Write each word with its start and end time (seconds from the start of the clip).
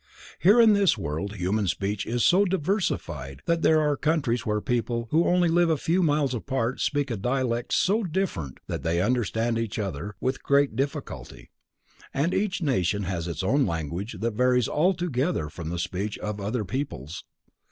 Here 0.39 0.59
in 0.59 0.73
this 0.73 0.97
World 0.97 1.35
human 1.35 1.67
speech 1.67 2.07
is 2.07 2.25
so 2.25 2.43
diversified 2.43 3.43
that 3.45 3.61
there 3.61 3.79
are 3.81 3.95
countries 3.95 4.47
where 4.47 4.59
people 4.59 5.07
who 5.11 5.19
live 5.25 5.69
only 5.69 5.73
a 5.75 5.77
few 5.77 6.01
miles 6.01 6.33
apart 6.33 6.79
speak 6.79 7.11
a 7.11 7.15
dialect 7.17 7.71
so 7.71 8.01
different 8.03 8.61
that 8.65 8.81
they 8.81 8.99
understand 8.99 9.59
each 9.59 9.77
other 9.77 10.15
with 10.19 10.41
great 10.41 10.75
difficulty, 10.75 11.51
and 12.15 12.33
each 12.33 12.63
nation 12.63 13.03
has 13.03 13.27
its 13.27 13.43
own 13.43 13.67
language 13.67 14.15
that 14.21 14.33
varies 14.33 14.67
altogether 14.67 15.49
from 15.49 15.69
the 15.69 15.77
speech 15.77 16.17
of 16.17 16.41
other 16.41 16.65
peoples. 16.65 17.23